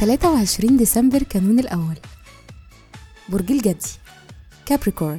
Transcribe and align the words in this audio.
تلاتة 0.00 0.30
وعشرين 0.30 0.76
ديسمبر 0.76 1.22
كانون 1.22 1.58
الأول. 1.58 1.96
برج 3.28 3.52
الجدي. 3.52 3.90
كابريكورن 4.66 5.18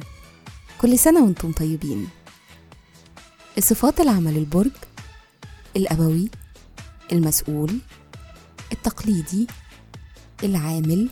كل 0.80 0.98
سنة 0.98 1.24
وأنتم 1.24 1.52
طيبين. 1.52 2.08
الصفات 3.58 4.00
العامة 4.00 4.30
للبرج 4.30 4.70
الأبوي 5.76 6.30
المسؤول 7.12 7.78
التقليدي 8.72 9.46
العامل 10.44 11.10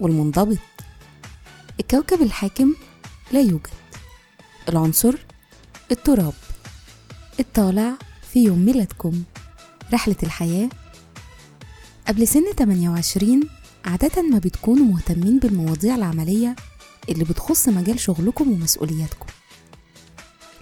والمنضبط. 0.00 0.58
الكوكب 1.80 2.22
الحاكم 2.22 2.74
لا 3.32 3.40
يوجد. 3.40 3.68
العنصر 4.68 5.14
التراب. 5.90 6.32
الطالع 7.40 7.92
في 8.32 8.44
يوم 8.44 8.58
ميلادكم. 8.58 9.22
رحلة 9.92 10.16
الحياة. 10.22 10.68
قبل 12.08 12.28
سن 12.28 12.52
28 12.58 13.48
عادة 13.84 14.22
ما 14.22 14.38
بتكونوا 14.38 14.84
مهتمين 14.86 15.38
بالمواضيع 15.38 15.94
العملية 15.94 16.56
اللي 17.08 17.24
بتخص 17.24 17.68
مجال 17.68 18.00
شغلكم 18.00 18.52
ومسؤولياتكم. 18.52 19.26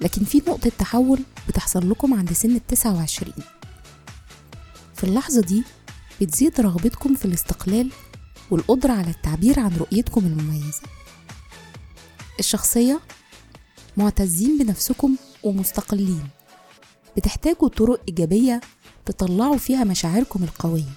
لكن 0.01 0.25
في 0.25 0.39
نقطة 0.49 0.73
تحول 0.79 1.21
بتحصل 1.49 1.91
لكم 1.91 2.15
عند 2.15 2.33
سن 2.33 2.57
التسعة 2.57 2.95
وعشرين. 2.95 3.35
في 4.95 5.05
اللحظة 5.05 5.41
دي 5.41 5.65
بتزيد 6.21 6.61
رغبتكم 6.61 7.15
في 7.15 7.25
الاستقلال 7.25 7.91
والقدرة 8.51 8.93
على 8.93 9.11
التعبير 9.11 9.61
عن 9.61 9.77
رؤيتكم 9.77 10.27
المميزة. 10.27 10.83
الشخصية 12.39 13.01
معتزين 13.97 14.59
بنفسكم 14.59 15.17
ومستقلين. 15.43 16.29
بتحتاجوا 17.17 17.69
طرق 17.69 18.01
إيجابية 18.09 18.61
تطلعوا 19.07 19.57
فيها 19.57 19.85
مشاعركم 19.85 20.45
القوية. 20.45 20.93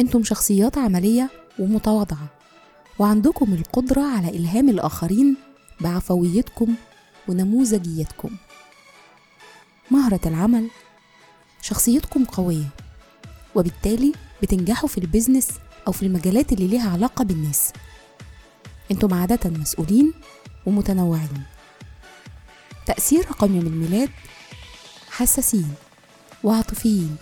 أنتم 0.00 0.24
شخصيات 0.24 0.78
عملية 0.78 1.30
ومتواضعة 1.58 2.28
وعندكم 2.98 3.54
القدرة 3.54 4.02
على 4.02 4.28
إلهام 4.28 4.68
الآخرين 4.68 5.36
بعفويتكم 5.80 6.74
ونموذجيتكم. 7.28 8.30
مهرة 9.90 10.20
العمل 10.26 10.68
شخصيتكم 11.62 12.24
قوية 12.24 12.68
وبالتالي 13.54 14.12
بتنجحوا 14.42 14.88
في 14.88 14.98
البيزنس 14.98 15.48
أو 15.86 15.92
في 15.92 16.02
المجالات 16.02 16.52
اللي 16.52 16.66
ليها 16.66 16.90
علاقة 16.90 17.24
بالناس. 17.24 17.72
أنتم 18.90 19.14
عادة 19.14 19.50
مسؤولين 19.50 20.12
ومتنوعين. 20.66 21.42
تأثير 22.86 23.20
رقم 23.28 23.56
يوم 23.56 23.66
الميلاد 23.66 24.10
حساسين 25.10 25.74
وعاطفيين 26.44 27.16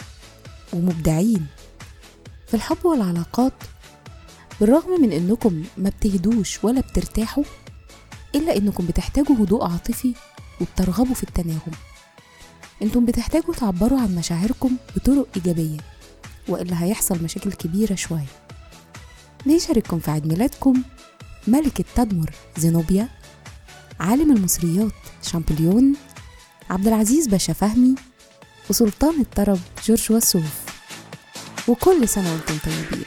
ومبدعين. 0.72 1.46
في 2.48 2.54
الحب 2.54 2.84
والعلاقات 2.84 3.52
بالرغم 4.60 5.00
من 5.02 5.12
إنكم 5.12 5.64
ما 5.76 5.90
بتهدوش 5.90 6.64
ولا 6.64 6.80
بترتاحوا 6.80 7.44
إلا 8.34 8.56
إنكم 8.56 8.86
بتحتاجوا 8.86 9.36
هدوء 9.36 9.64
عاطفي 9.64 10.14
وبترغبوا 10.60 11.14
في 11.14 11.22
التناغم. 11.22 11.72
إنتم 12.82 13.04
بتحتاجوا 13.04 13.54
تعبروا 13.54 14.00
عن 14.00 14.14
مشاعركم 14.14 14.76
بطرق 14.96 15.26
إيجابية 15.36 15.78
وإلا 16.48 16.84
هيحصل 16.84 17.22
مشاكل 17.24 17.52
كبيرة 17.52 17.94
شوية. 17.94 18.26
بيشارككم 19.46 19.98
في 19.98 20.10
عيد 20.10 20.26
ميلادكم 20.26 20.82
ملكة 21.48 21.84
تدمر 21.94 22.30
زينوبيا 22.58 23.08
عالم 24.00 24.36
المصريات 24.36 24.92
شامبليون 25.22 25.96
عبد 26.70 26.86
العزيز 26.86 27.26
باشا 27.26 27.52
فهمي 27.52 27.94
وسلطان 28.70 29.20
الطرب 29.20 29.58
جورج 29.86 30.12
وسوف. 30.12 30.64
وكل 31.68 32.08
سنة 32.08 32.32
وأنتم 32.32 32.58
طيبين. 32.64 33.04